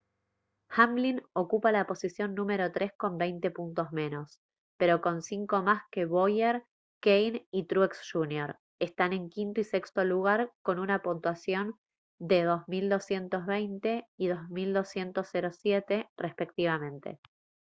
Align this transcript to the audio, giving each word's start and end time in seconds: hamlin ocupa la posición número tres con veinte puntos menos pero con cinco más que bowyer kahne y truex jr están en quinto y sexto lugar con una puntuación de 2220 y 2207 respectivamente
hamlin 0.69 1.21
ocupa 1.33 1.71
la 1.71 1.85
posición 1.85 2.33
número 2.33 2.71
tres 2.71 2.91
con 2.97 3.19
veinte 3.19 3.51
puntos 3.51 3.91
menos 3.91 4.39
pero 4.79 4.99
con 4.99 5.21
cinco 5.21 5.61
más 5.61 5.83
que 5.91 6.05
bowyer 6.05 6.65
kahne 7.03 7.45
y 7.51 7.65
truex 7.67 8.01
jr 8.11 8.57
están 8.79 9.13
en 9.13 9.29
quinto 9.29 9.61
y 9.61 9.63
sexto 9.63 10.03
lugar 10.03 10.51
con 10.63 10.79
una 10.79 11.03
puntuación 11.03 11.75
de 12.17 12.41
2220 12.45 14.07
y 14.17 14.27
2207 14.27 16.09
respectivamente 16.17 17.19